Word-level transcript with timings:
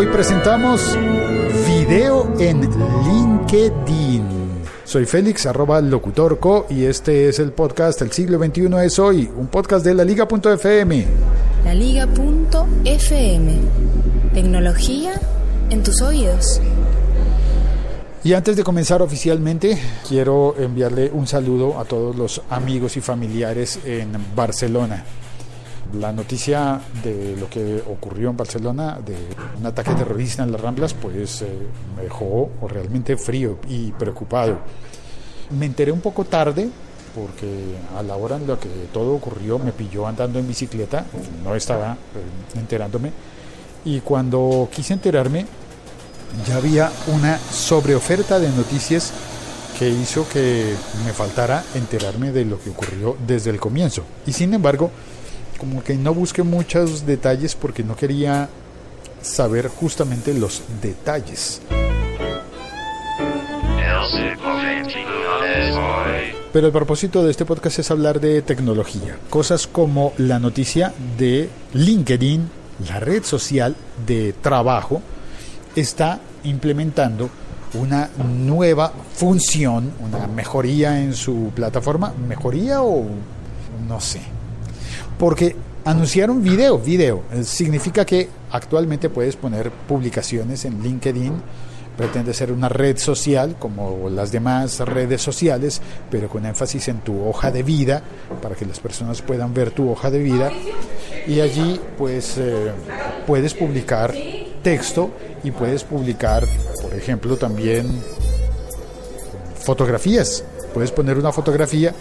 Hoy 0.00 0.06
presentamos 0.06 0.96
video 1.66 2.32
en 2.38 2.62
LinkedIn. 2.62 4.24
Soy 4.82 5.04
Félix, 5.04 5.44
arroba 5.44 5.78
locutorco, 5.82 6.64
y 6.70 6.86
este 6.86 7.28
es 7.28 7.38
el 7.38 7.52
podcast 7.52 8.00
El 8.00 8.10
siglo 8.10 8.38
XXI 8.38 8.70
es 8.82 8.98
hoy, 8.98 9.30
un 9.36 9.48
podcast 9.48 9.84
de 9.84 9.92
la 9.92 10.02
Liga.fm. 10.02 11.04
La 11.66 11.74
Liga.fm. 11.74 13.52
Tecnología 14.32 15.20
en 15.68 15.82
tus 15.82 16.00
oídos. 16.00 16.62
Y 18.24 18.32
antes 18.32 18.56
de 18.56 18.64
comenzar 18.64 19.02
oficialmente, 19.02 19.78
quiero 20.08 20.54
enviarle 20.58 21.10
un 21.12 21.26
saludo 21.26 21.78
a 21.78 21.84
todos 21.84 22.16
los 22.16 22.40
amigos 22.48 22.96
y 22.96 23.02
familiares 23.02 23.78
en 23.84 24.12
Barcelona. 24.34 25.04
La 25.94 26.12
noticia 26.12 26.80
de 27.02 27.36
lo 27.36 27.50
que 27.50 27.82
ocurrió 27.88 28.30
en 28.30 28.36
Barcelona, 28.36 29.00
de 29.04 29.16
un 29.58 29.66
ataque 29.66 29.92
terrorista 29.92 30.44
en 30.44 30.52
las 30.52 30.60
Ramblas, 30.60 30.94
pues 30.94 31.42
eh, 31.42 31.48
me 31.96 32.04
dejó 32.04 32.50
realmente 32.68 33.16
frío 33.16 33.58
y 33.68 33.90
preocupado. 33.92 34.58
Me 35.58 35.66
enteré 35.66 35.90
un 35.90 36.00
poco 36.00 36.24
tarde, 36.24 36.68
porque 37.14 37.76
a 37.98 38.02
la 38.04 38.16
hora 38.16 38.36
en 38.36 38.46
la 38.46 38.56
que 38.56 38.68
todo 38.92 39.14
ocurrió 39.14 39.58
me 39.58 39.72
pilló 39.72 40.06
andando 40.06 40.38
en 40.38 40.46
bicicleta, 40.46 41.04
no 41.42 41.56
estaba 41.56 41.94
eh, 41.94 42.58
enterándome, 42.58 43.10
y 43.84 44.00
cuando 44.00 44.68
quise 44.72 44.92
enterarme 44.92 45.46
ya 46.46 46.56
había 46.56 46.92
una 47.08 47.38
sobreoferta 47.38 48.38
de 48.38 48.48
noticias 48.50 49.12
que 49.78 49.88
hizo 49.88 50.28
que 50.28 50.74
me 51.04 51.12
faltara 51.12 51.64
enterarme 51.74 52.30
de 52.32 52.44
lo 52.44 52.60
que 52.60 52.70
ocurrió 52.70 53.16
desde 53.26 53.50
el 53.50 53.58
comienzo. 53.58 54.04
Y 54.26 54.32
sin 54.32 54.52
embargo, 54.54 54.90
como 55.60 55.84
que 55.84 55.94
no 55.94 56.14
busqué 56.14 56.42
muchos 56.42 57.04
detalles 57.06 57.54
porque 57.54 57.84
no 57.84 57.94
quería 57.94 58.48
saber 59.20 59.68
justamente 59.68 60.32
los 60.32 60.62
detalles. 60.80 61.60
Pero 66.52 66.66
el 66.66 66.72
propósito 66.72 67.22
de 67.22 67.30
este 67.30 67.44
podcast 67.44 67.78
es 67.78 67.90
hablar 67.90 68.18
de 68.18 68.42
tecnología, 68.42 69.18
cosas 69.28 69.68
como 69.68 70.14
la 70.16 70.40
noticia 70.40 70.92
de 71.16 71.48
LinkedIn, 71.74 72.50
la 72.88 72.98
red 72.98 73.22
social 73.22 73.76
de 74.04 74.32
trabajo, 74.32 75.00
está 75.76 76.18
implementando 76.42 77.30
una 77.74 78.10
nueva 78.16 78.92
función, 79.14 79.92
una 80.00 80.26
mejoría 80.26 81.00
en 81.00 81.14
su 81.14 81.52
plataforma, 81.54 82.12
mejoría 82.26 82.82
o 82.82 83.04
no 83.86 84.00
sé, 84.00 84.20
porque 85.20 85.54
anunciaron 85.84 86.42
video, 86.42 86.78
video, 86.78 87.22
significa 87.42 88.06
que 88.06 88.26
actualmente 88.50 89.10
puedes 89.10 89.36
poner 89.36 89.70
publicaciones 89.70 90.64
en 90.64 90.82
LinkedIn, 90.82 91.34
pretende 91.94 92.32
ser 92.32 92.50
una 92.50 92.70
red 92.70 92.96
social 92.96 93.56
como 93.58 94.08
las 94.08 94.32
demás 94.32 94.80
redes 94.80 95.20
sociales, 95.20 95.82
pero 96.10 96.30
con 96.30 96.46
énfasis 96.46 96.88
en 96.88 97.00
tu 97.00 97.22
hoja 97.22 97.50
de 97.50 97.62
vida, 97.62 98.02
para 98.40 98.54
que 98.54 98.64
las 98.64 98.80
personas 98.80 99.20
puedan 99.20 99.52
ver 99.52 99.72
tu 99.72 99.90
hoja 99.90 100.10
de 100.10 100.20
vida, 100.20 100.50
y 101.26 101.40
allí 101.40 101.78
pues 101.98 102.38
eh, 102.38 102.72
puedes 103.26 103.52
publicar 103.52 104.14
texto 104.62 105.10
y 105.44 105.50
puedes 105.50 105.84
publicar, 105.84 106.46
por 106.80 106.94
ejemplo, 106.94 107.36
también 107.36 107.86
fotografías. 109.56 110.44
Puedes 110.72 110.92
poner 110.92 111.18
una 111.18 111.30
fotografía 111.32 111.92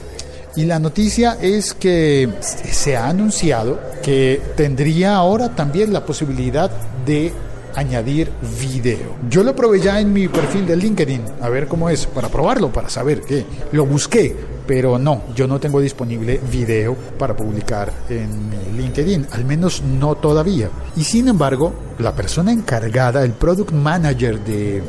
y 0.55 0.66
la 0.66 0.80
noticia 0.80 1.38
es 1.42 1.73
que 1.73 2.30
se 2.42 2.97
ha 2.97 3.08
anunciado 3.08 3.80
que 4.02 4.42
tendría 4.55 5.16
ahora 5.16 5.50
también 5.50 5.94
la 5.94 6.05
posibilidad 6.05 6.72
de 7.05 7.31
añadir 7.75 8.31
video. 8.59 9.16
Yo 9.30 9.44
lo 9.44 9.55
probé 9.55 9.80
ya 9.80 10.00
en 10.00 10.11
mi 10.11 10.27
perfil 10.27 10.66
de 10.66 10.75
LinkedIn, 10.75 11.22
a 11.42 11.50
ver 11.50 11.67
cómo 11.67 11.89
es, 11.89 12.05
para 12.08 12.30
probarlo, 12.30 12.72
para 12.72 12.89
saber 12.89 13.22
qué. 13.22 13.45
Lo 13.72 13.86
busqué, 13.86 14.36
pero 14.65 14.98
no, 14.99 15.23
yo 15.36 15.48
no 15.48 15.60
tengo 15.60 15.80
disponible 15.80 16.39
video 16.52 16.95
para 17.17 17.36
publicar 17.36 17.92
en 18.10 18.49
mi 18.49 18.81
LinkedIn, 18.81 19.27
al 19.31 19.45
menos 19.45 19.81
no 19.81 20.16
todavía. 20.16 20.70
Y 20.95 21.04
sin 21.04 21.27
embargo, 21.27 21.73
la 21.99 22.16
persona 22.16 22.52
encargada, 22.52 23.23
el 23.23 23.33
product 23.33 23.71
manager 23.71 24.39
de, 24.43 24.81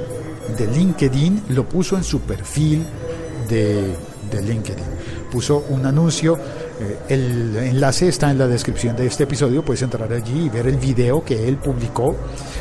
de 0.57 0.67
LinkedIn, 0.67 1.45
lo 1.51 1.69
puso 1.69 1.97
en 1.97 2.05
su 2.05 2.21
perfil 2.21 2.85
de, 3.49 3.95
de 4.31 4.43
LinkedIn. 4.43 4.85
Puso 5.31 5.65
un 5.69 5.87
anuncio 5.87 6.39
eh, 6.81 6.97
el 7.11 7.57
enlace 7.57 8.09
está 8.09 8.31
en 8.31 8.39
la 8.39 8.49
descripción 8.49 8.97
de 8.97 9.07
este 9.07 9.25
episodio, 9.25 9.63
puedes 9.63 9.83
entrar 9.83 10.11
allí 10.11 10.47
y 10.47 10.49
ver 10.49 10.67
el 10.67 10.77
video 10.77 11.23
que 11.23 11.47
él 11.47 11.59
publicó. 11.59 12.17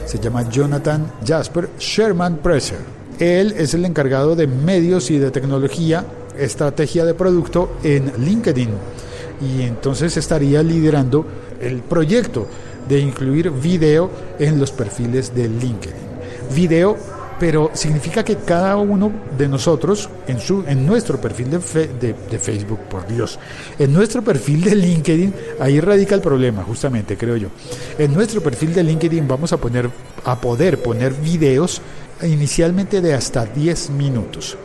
Se 0.05 0.19
llama 0.19 0.49
Jonathan 0.49 1.09
Jasper 1.25 1.69
Sherman 1.79 2.37
Presser. 2.37 2.79
Él 3.17 3.53
es 3.57 3.73
el 3.73 3.85
encargado 3.85 4.35
de 4.35 4.47
medios 4.47 5.09
y 5.09 5.19
de 5.19 5.31
tecnología, 5.31 6.05
estrategia 6.37 7.05
de 7.05 7.13
producto 7.13 7.77
en 7.81 8.11
LinkedIn. 8.17 8.69
Y 9.41 9.61
entonces 9.61 10.17
estaría 10.17 10.61
liderando 10.63 11.25
el 11.61 11.79
proyecto 11.79 12.45
de 12.89 12.99
incluir 12.99 13.51
video 13.51 14.09
en 14.37 14.59
los 14.59 14.71
perfiles 14.71 15.33
de 15.33 15.47
LinkedIn. 15.47 16.09
Video 16.53 16.97
pero 17.39 17.71
significa 17.73 18.23
que 18.23 18.37
cada 18.37 18.75
uno 18.77 19.11
de 19.37 19.47
nosotros 19.47 20.09
en, 20.27 20.39
su, 20.39 20.63
en 20.67 20.85
nuestro 20.85 21.19
perfil 21.21 21.49
de, 21.49 21.59
Facebook, 22.39 22.79
por 22.89 23.07
Dios, 23.07 23.39
en 23.77 23.93
nuestro 23.93 24.21
perfil 24.21 24.63
de 24.63 24.75
LinkedIn, 24.75 25.33
ahí 25.59 25.79
radica 25.79 26.15
el 26.15 26.21
problema, 26.21 26.63
justamente, 26.63 27.17
creo 27.17 27.37
yo. 27.37 27.47
En 27.97 28.13
nuestro 28.13 28.41
perfil 28.41 28.73
de 28.73 28.83
LinkedIn 28.83 29.27
vamos 29.27 29.53
a, 29.53 29.57
poner, 29.57 29.89
a 30.25 30.39
poder 30.39 30.81
poner 30.81 31.13
videos 31.13 31.81
inicialmente 32.21 33.01
de 33.01 33.13
hasta 33.13 33.45
10 33.45 33.91
minutos. 33.91 34.57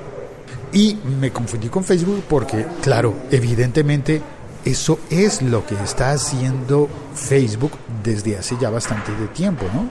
Y 0.72 0.98
me 1.20 1.30
confundí 1.30 1.68
con 1.68 1.84
Facebook 1.84 2.24
porque, 2.28 2.66
claro, 2.82 3.14
evidentemente 3.30 4.20
eso 4.64 4.98
es 5.10 5.42
lo 5.42 5.64
que 5.66 5.74
está 5.84 6.10
haciendo 6.12 6.88
Facebook 7.14 7.72
desde 8.02 8.36
hace 8.36 8.56
ya 8.60 8.70
bastante 8.70 9.12
de 9.12 9.28
tiempo, 9.28 9.66
¿no? 9.72 9.88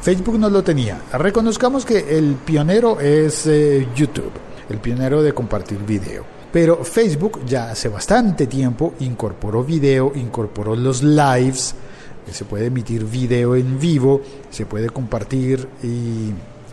Facebook 0.00 0.38
no 0.38 0.48
lo 0.48 0.62
tenía. 0.62 1.00
Reconozcamos 1.12 1.84
que 1.84 2.16
el 2.18 2.34
pionero 2.36 3.00
es 3.00 3.46
eh, 3.46 3.88
YouTube, 3.94 4.32
el 4.68 4.78
pionero 4.78 5.22
de 5.22 5.32
compartir 5.32 5.78
video. 5.78 6.24
Pero 6.52 6.84
Facebook 6.84 7.44
ya 7.44 7.70
hace 7.70 7.88
bastante 7.88 8.46
tiempo 8.46 8.94
incorporó 9.00 9.64
video, 9.64 10.12
incorporó 10.14 10.74
los 10.76 11.02
lives, 11.02 11.74
se 12.30 12.44
puede 12.44 12.66
emitir 12.66 13.04
video 13.04 13.54
en 13.54 13.78
vivo, 13.78 14.22
se 14.50 14.64
puede 14.64 14.88
compartir 14.88 15.68
y, 15.82 16.30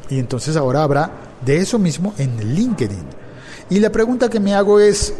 y 0.09 0.19
entonces 0.19 0.55
ahora 0.55 0.83
habrá 0.83 1.11
de 1.43 1.57
eso 1.57 1.77
mismo 1.77 2.13
en 2.17 2.55
LinkedIn. 2.55 3.05
Y 3.69 3.79
la 3.79 3.91
pregunta 3.91 4.29
que 4.29 4.39
me 4.39 4.53
hago 4.53 4.79
es, 4.79 5.13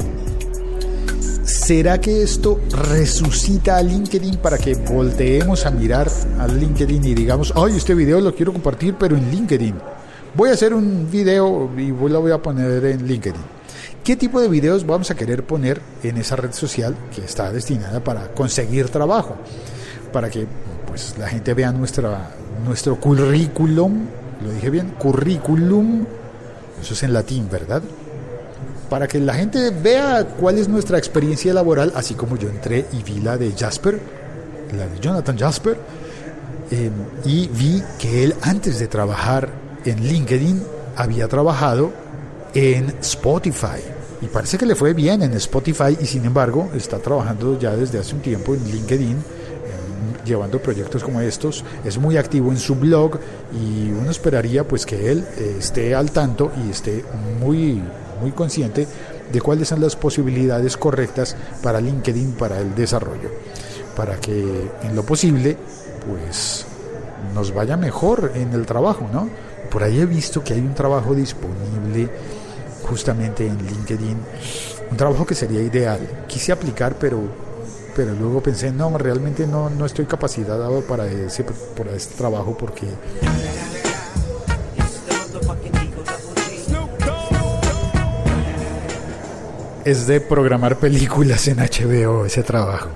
¿Será 1.46 2.02
que 2.02 2.24
esto 2.24 2.60
resucita 2.72 3.78
a 3.78 3.84
LinkedIn 3.84 4.38
para 4.38 4.58
que 4.58 4.74
volteemos 4.74 5.68
a 5.68 5.70
mirar 5.70 6.10
a 6.40 6.48
LinkedIn 6.48 7.06
y 7.06 7.14
digamos, 7.14 7.54
ay, 7.56 7.78
este 7.78 7.94
video 7.94 8.20
lo 8.20 8.34
quiero 8.34 8.52
compartir, 8.52 8.96
pero 8.96 9.16
en 9.16 9.30
LinkedIn? 9.30 9.76
Voy 10.34 10.50
a 10.50 10.54
hacer 10.54 10.74
un 10.74 11.08
video 11.12 11.70
y 11.78 11.90
lo 11.92 12.22
voy 12.22 12.32
a 12.32 12.42
poner 12.42 12.84
en 12.86 13.06
LinkedIn. 13.06 13.42
¿Qué 14.04 14.16
tipo 14.16 14.42
de 14.42 14.48
videos 14.48 14.88
vamos 14.88 15.12
a 15.12 15.16
querer 15.16 15.46
poner 15.46 15.80
en 16.02 16.18
esa 16.18 16.36
red 16.36 16.52
social 16.52 16.96
que 17.14 17.24
está 17.24 17.52
destinada 17.52 18.04
para 18.04 18.30
conseguir 18.30 18.90
trabajo? 18.90 19.36
Para 20.12 20.32
que 20.32 20.48
pues, 20.88 21.14
la 21.20 21.28
gente 21.28 21.54
vea 21.54 21.72
nuestro 21.72 23.00
currículum, 23.00 24.08
lo 24.44 24.52
dije 24.52 24.72
bien, 24.72 24.96
currículum, 24.98 26.08
eso 26.82 26.96
es 26.96 27.04
en 27.04 27.14
latín, 27.14 27.48
¿verdad? 27.52 27.84
Para 28.90 29.08
que 29.08 29.20
la 29.20 29.34
gente 29.34 29.72
vea 29.72 30.26
cuál 30.40 30.58
es 30.58 30.68
nuestra 30.68 30.98
experiencia 30.98 31.54
laboral, 31.54 31.92
así 31.96 32.14
como 32.14 32.38
yo 32.38 32.50
entré 32.50 32.86
y 32.94 33.04
vi 33.04 33.20
la 33.20 33.38
de 33.38 33.52
Jasper, 33.52 34.00
la 34.78 34.88
de 34.88 35.00
Jonathan 35.00 35.38
Jasper, 35.38 35.78
em, 36.72 36.92
y 37.26 37.48
vi 37.48 37.84
que 38.00 38.24
él 38.24 38.36
antes 38.42 38.80
de 38.80 38.88
trabajar 38.88 39.50
en 39.86 40.04
LinkedIn 40.04 40.64
había 40.96 41.28
trabajado 41.28 41.92
en 42.54 42.94
Spotify. 43.02 43.82
Y 44.22 44.28
parece 44.28 44.58
que 44.58 44.66
le 44.66 44.76
fue 44.76 44.94
bien 44.94 45.22
en 45.22 45.34
Spotify 45.34 45.98
y 46.00 46.06
sin 46.06 46.26
embargo 46.26 46.70
está 46.76 47.00
trabajando 47.00 47.60
ya 47.60 47.76
desde 47.76 48.00
hace 48.00 48.16
un 48.16 48.22
tiempo 48.22 48.56
en 48.56 48.64
LinkedIn 48.64 49.12
em, 49.12 50.26
llevando 50.26 50.60
proyectos 50.60 51.04
como 51.04 51.22
estos, 51.22 51.64
es 51.84 51.98
muy 51.98 52.18
activo 52.18 52.52
en 52.52 52.58
su 52.58 52.76
blog 52.76 53.20
y 53.54 53.92
uno 53.92 54.10
esperaría 54.10 54.68
pues 54.68 54.86
que 54.86 55.12
él 55.12 55.26
eh, 55.38 55.58
esté 55.60 55.94
al 55.94 56.12
tanto 56.12 56.52
y 56.66 56.72
esté 56.72 57.04
muy 57.40 57.82
muy 58.22 58.32
consciente 58.32 58.88
de 59.32 59.42
cuáles 59.42 59.68
son 59.68 59.82
las 59.82 59.96
posibilidades 59.96 60.78
correctas 60.78 61.36
para 61.62 61.82
LinkedIn 61.82 62.34
para 62.34 62.60
el 62.60 62.76
desarrollo, 62.76 63.30
para 63.96 64.18
que 64.18 64.70
en 64.84 64.96
lo 64.96 65.04
posible 65.04 65.58
pues 66.08 66.66
nos 67.34 67.54
vaya 67.54 67.78
mejor 67.78 68.32
en 68.36 68.54
el 68.54 68.66
trabajo, 68.66 69.08
¿no? 69.12 69.30
Por 69.70 69.84
ahí 69.84 70.00
he 70.00 70.06
visto 70.06 70.44
que 70.44 70.54
hay 70.54 70.60
un 70.60 70.76
trabajo 70.76 71.16
disponible 71.16 72.10
justamente 72.84 73.48
en 73.48 73.58
LinkedIn, 73.66 74.18
un 74.92 74.98
trabajo 74.98 75.26
que 75.26 75.34
sería 75.34 75.62
ideal. 75.62 76.26
Quise 76.28 76.52
aplicar, 76.52 76.96
pero 77.00 77.46
pero 77.96 78.14
luego 78.14 78.44
pensé, 78.44 78.72
no, 78.72 78.96
realmente 78.98 79.48
no, 79.48 79.70
no 79.70 79.86
estoy 79.86 80.06
capacitado 80.06 80.82
para 80.82 81.08
ese, 81.08 81.46
para 81.78 81.94
este 81.94 82.16
trabajo 82.16 82.58
porque 82.58 82.86
es 89.86 90.08
de 90.08 90.20
programar 90.20 90.78
películas 90.78 91.48
en 91.48 91.60
HBO 91.60 92.26
ese 92.26 92.42
trabajo. 92.42 92.90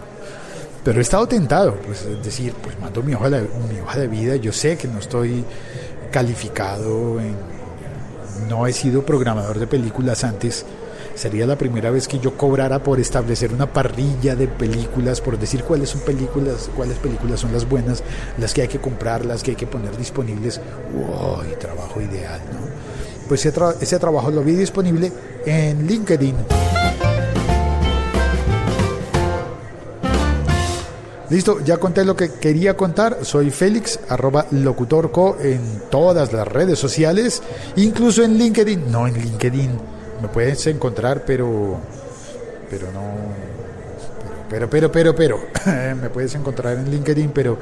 Pero 0.83 0.97
he 0.97 1.01
estado 1.01 1.27
tentado, 1.27 1.75
pues 1.75 2.01
es 2.03 2.23
decir, 2.23 2.53
pues 2.63 2.79
mando 2.79 3.03
mi 3.03 3.13
hoja, 3.13 3.29
de, 3.29 3.41
mi 3.71 3.79
hoja 3.79 3.99
de 3.99 4.07
vida, 4.07 4.35
yo 4.37 4.51
sé 4.51 4.75
que 4.75 4.87
no 4.87 4.97
estoy 4.97 5.45
calificado, 6.11 7.19
no 8.49 8.65
he 8.65 8.73
sido 8.73 9.05
programador 9.05 9.59
de 9.59 9.67
películas 9.67 10.23
antes, 10.23 10.65
sería 11.13 11.45
la 11.45 11.57
primera 11.57 11.91
vez 11.91 12.07
que 12.07 12.17
yo 12.17 12.35
cobrara 12.35 12.81
por 12.81 12.99
establecer 12.99 13.53
una 13.53 13.71
parrilla 13.71 14.35
de 14.35 14.47
películas, 14.47 15.21
por 15.21 15.37
decir 15.37 15.63
cuáles 15.63 15.89
son 15.89 16.01
películas, 16.01 16.71
cuáles 16.75 16.97
películas 16.97 17.41
son 17.41 17.53
las 17.53 17.69
buenas, 17.69 18.03
las 18.39 18.53
que 18.55 18.63
hay 18.63 18.67
que 18.67 18.79
comprar, 18.79 19.25
las 19.25 19.43
que 19.43 19.51
hay 19.51 19.57
que 19.57 19.67
poner 19.67 19.95
disponibles. 19.95 20.59
¡Uy, 20.95 21.53
trabajo 21.59 22.01
ideal, 22.01 22.41
¿no? 22.51 22.59
Pues 23.27 23.45
ese, 23.45 23.59
ese 23.79 23.99
trabajo 23.99 24.31
lo 24.31 24.41
vi 24.43 24.53
disponible 24.53 25.11
en 25.45 25.85
LinkedIn. 25.85 26.35
Listo, 31.29 31.59
ya 31.63 31.77
conté 31.77 32.03
lo 32.05 32.15
que 32.15 32.31
quería 32.31 32.75
contar. 32.75 33.19
Soy 33.21 33.51
Félix, 33.51 33.99
arroba 34.09 34.47
locutorco 34.49 35.37
en 35.39 35.83
todas 35.91 36.33
las 36.33 36.47
redes 36.47 36.79
sociales, 36.79 37.43
incluso 37.75 38.23
en 38.23 38.37
LinkedIn. 38.37 38.91
No, 38.91 39.07
en 39.07 39.13
LinkedIn 39.13 39.69
me 40.21 40.27
puedes 40.27 40.65
encontrar, 40.67 41.23
pero. 41.25 41.79
Pero 42.69 42.91
no. 42.91 43.13
Pero, 44.49 44.69
pero, 44.69 44.91
pero, 44.91 45.15
pero. 45.15 45.39
pero 45.63 45.95
me 46.01 46.09
puedes 46.09 46.33
encontrar 46.33 46.77
en 46.77 46.89
LinkedIn, 46.89 47.29
pero. 47.29 47.57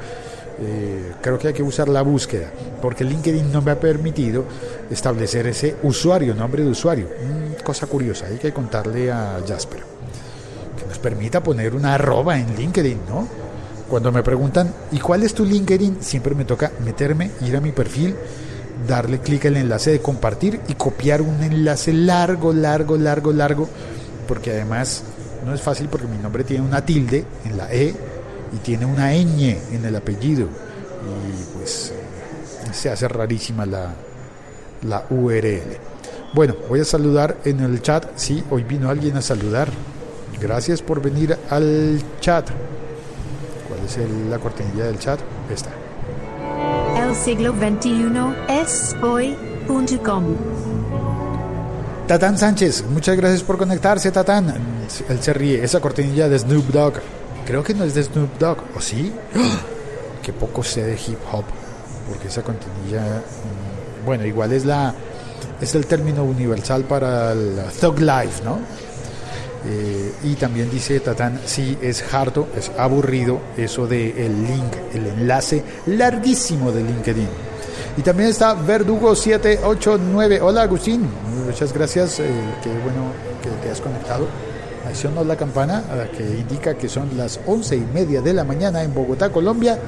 Eh, 0.60 1.12
creo 1.20 1.38
que 1.38 1.48
hay 1.48 1.54
que 1.54 1.62
usar 1.62 1.88
la 1.88 2.02
búsqueda, 2.02 2.50
porque 2.82 3.04
LinkedIn 3.04 3.52
no 3.52 3.62
me 3.62 3.70
ha 3.70 3.78
permitido 3.78 4.44
establecer 4.90 5.46
ese 5.46 5.76
usuario, 5.84 6.34
nombre 6.34 6.64
de 6.64 6.70
usuario. 6.70 7.06
Mm, 7.06 7.62
cosa 7.62 7.86
curiosa, 7.86 8.26
hay 8.26 8.38
que 8.38 8.52
contarle 8.52 9.12
a 9.12 9.40
Jasper 9.46 9.82
que 10.76 10.86
nos 10.88 10.98
permita 10.98 11.42
poner 11.42 11.74
una 11.74 11.94
arroba 11.94 12.38
en 12.38 12.56
LinkedIn, 12.56 13.00
¿no? 13.08 13.47
Cuando 13.88 14.12
me 14.12 14.22
preguntan, 14.22 14.72
¿y 14.92 14.98
cuál 14.98 15.22
es 15.22 15.34
tu 15.34 15.44
LinkedIn? 15.44 15.98
Siempre 16.00 16.34
me 16.34 16.44
toca 16.44 16.72
meterme, 16.84 17.30
ir 17.40 17.56
a 17.56 17.60
mi 17.60 17.72
perfil, 17.72 18.14
darle 18.86 19.20
clic 19.20 19.46
al 19.46 19.56
enlace 19.56 19.90
de 19.90 20.00
compartir 20.00 20.60
y 20.68 20.74
copiar 20.74 21.22
un 21.22 21.42
enlace 21.42 21.92
largo, 21.92 22.52
largo, 22.52 22.98
largo, 22.98 23.32
largo, 23.32 23.68
porque 24.26 24.50
además 24.50 25.02
no 25.44 25.54
es 25.54 25.62
fácil 25.62 25.88
porque 25.88 26.06
mi 26.06 26.18
nombre 26.18 26.44
tiene 26.44 26.64
una 26.64 26.84
tilde 26.84 27.24
en 27.44 27.56
la 27.56 27.72
E 27.72 27.94
y 28.52 28.56
tiene 28.58 28.84
una 28.84 29.12
ñ 29.12 29.56
en 29.72 29.84
el 29.84 29.96
apellido 29.96 30.46
y 30.46 31.56
pues 31.56 31.92
se 32.72 32.90
hace 32.90 33.08
rarísima 33.08 33.64
la, 33.64 33.94
la 34.82 35.06
URL. 35.10 35.78
Bueno, 36.34 36.54
voy 36.68 36.80
a 36.80 36.84
saludar 36.84 37.38
en 37.44 37.60
el 37.60 37.80
chat. 37.80 38.04
Sí, 38.16 38.44
hoy 38.50 38.64
vino 38.64 38.90
alguien 38.90 39.16
a 39.16 39.22
saludar. 39.22 39.70
Gracias 40.40 40.82
por 40.82 41.00
venir 41.00 41.36
al 41.48 42.00
chat. 42.20 42.50
¿Cuál 43.88 44.04
es 44.04 44.10
el, 44.10 44.30
la 44.30 44.38
cortinilla 44.38 44.84
del 44.84 44.98
chat? 44.98 45.18
Esta. 45.50 45.70
El 46.96 47.14
siglo 47.14 47.52
XXI 47.52 48.10
es 48.48 48.94
hoy.com. 49.02 50.24
Tatán 52.06 52.36
Sánchez, 52.36 52.84
muchas 52.90 53.16
gracias 53.16 53.42
por 53.42 53.56
conectarse, 53.56 54.10
Tatán. 54.10 54.54
Él 55.08 55.22
se 55.22 55.32
ríe. 55.32 55.64
Esa 55.64 55.80
cortinilla 55.80 56.28
de 56.28 56.38
Snoop 56.38 56.66
Dogg. 56.66 56.94
Creo 57.46 57.62
que 57.62 57.72
no 57.72 57.84
es 57.84 57.94
de 57.94 58.02
Snoop 58.02 58.38
Dogg, 58.38 58.58
¿o 58.76 58.80
sí? 58.80 59.12
Que 60.22 60.34
poco 60.34 60.62
sé 60.62 60.84
de 60.84 60.92
hip 60.92 61.18
hop, 61.32 61.44
porque 62.06 62.28
esa 62.28 62.42
cortinilla, 62.42 63.22
bueno, 64.04 64.26
igual 64.26 64.52
es 64.52 64.66
la 64.66 64.94
es 65.58 65.74
el 65.74 65.86
término 65.86 66.22
universal 66.22 66.84
para 66.84 67.32
el 67.32 67.62
thug 67.80 67.98
life, 68.00 68.44
¿no? 68.44 68.58
Eh, 69.66 70.12
y 70.22 70.34
también 70.34 70.70
dice 70.70 71.00
Tatán, 71.00 71.40
sí, 71.44 71.76
es 71.82 72.04
harto, 72.14 72.48
es 72.56 72.70
aburrido 72.78 73.40
eso 73.56 73.86
del 73.86 74.16
el 74.16 74.44
link, 74.44 74.72
el 74.94 75.06
enlace 75.06 75.64
larguísimo 75.86 76.70
de 76.70 76.84
LinkedIn. 76.84 77.28
Y 77.96 78.02
también 78.02 78.28
está 78.28 78.54
Verdugo789. 78.54 80.40
Hola 80.40 80.62
Agustín, 80.62 81.08
muchas 81.44 81.72
gracias, 81.72 82.20
eh, 82.20 82.30
qué 82.62 82.68
bueno 82.68 83.12
que 83.42 83.50
te 83.64 83.72
has 83.72 83.80
conectado. 83.80 84.26
Accionó 84.88 85.24
la 85.24 85.36
campana 85.36 85.82
que 86.16 86.22
indica 86.22 86.74
que 86.74 86.88
son 86.88 87.16
las 87.16 87.40
once 87.44 87.76
y 87.76 87.84
media 87.92 88.22
de 88.22 88.32
la 88.32 88.44
mañana 88.44 88.82
en 88.82 88.94
Bogotá, 88.94 89.30
Colombia. 89.30 89.78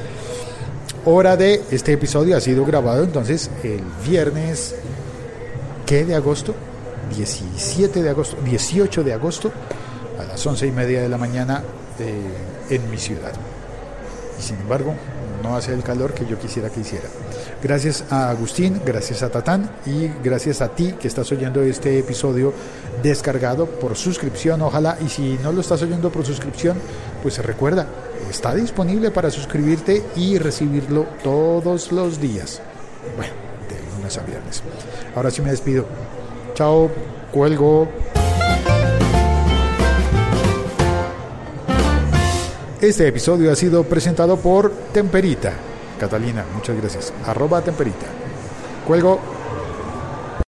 Hora 1.07 1.37
de 1.37 1.63
este 1.71 1.93
episodio 1.93 2.37
ha 2.37 2.41
sido 2.41 2.67
grabado 2.67 3.05
entonces 3.05 3.51
el 3.63 3.81
viernes, 4.07 4.75
¿qué 5.87 6.05
de 6.05 6.17
agosto? 6.17 6.55
17 7.17 8.03
de 8.03 8.11
agosto, 8.11 8.37
18 8.45 9.05
de 9.05 9.13
agosto, 9.13 9.53
a 10.19 10.25
las 10.25 10.47
once 10.47 10.67
y 10.67 10.73
media 10.73 11.03
de 11.03 11.09
la 11.09 11.19
mañana 11.19 11.63
eh, 11.99 12.75
en 12.75 12.91
mi 12.91 12.99
ciudad. 12.99 13.33
Y 14.39 14.43
sin 14.43 14.57
embargo, 14.57 14.95
no 15.43 15.57
hace 15.57 15.73
el 15.73 15.83
calor 15.83 16.13
que 16.15 16.27
yo 16.27 16.39
quisiera 16.39 16.71
que 16.71 16.81
hiciera. 16.81 17.09
Gracias 17.63 18.05
a 18.11 18.31
Agustín, 18.31 18.81
gracias 18.85 19.23
a 19.23 19.31
Tatán 19.31 19.71
y 19.87 20.09
gracias 20.23 20.61
a 20.61 20.69
ti 20.69 20.95
que 20.99 21.09
estás 21.09 21.31
oyendo 21.33 21.63
este 21.63 21.99
episodio 21.99 22.53
descargado 23.03 23.67
por 23.67 23.97
suscripción, 23.97 24.63
ojalá. 24.63 24.99
Y 25.05 25.09
si 25.09 25.39
no 25.43 25.53
lo 25.53 25.61
estás 25.61 25.83
oyendo 25.83 26.11
por 26.11 26.25
suscripción, 26.25 26.79
pues 27.23 27.39
recuerda, 27.39 27.87
está 28.31 28.55
disponible 28.55 29.11
para 29.11 29.31
suscribirte 29.31 30.05
y 30.17 30.39
recibirlo 30.39 31.07
todos 31.23 31.93
los 31.93 32.21
días. 32.21 32.63
Bueno, 33.17 33.33
de 33.69 33.97
lunes 33.97 34.17
a 34.17 34.23
viernes. 34.23 34.63
Ahora 35.15 35.31
sí 35.31 35.43
me 35.43 35.51
despido. 35.51 35.87
Cuelgo. 37.33 37.89
Este 42.83 43.09
episodio 43.09 43.51
ha 43.51 43.57
sido 43.57 43.85
presentado 43.85 44.37
por 44.37 44.71
Temperita. 44.93 45.55
Catalina, 45.99 46.45
muchas 46.55 46.77
gracias. 46.77 47.15
Arroba 47.25 47.63
Temperita. 47.63 48.07
Cuelgo. 48.87 49.40